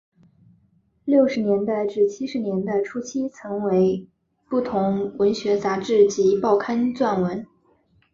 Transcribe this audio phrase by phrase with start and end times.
[1.05, 4.09] 六十年代至七十年代初期曾为
[4.49, 7.45] 不同文学杂志及报刊撰文。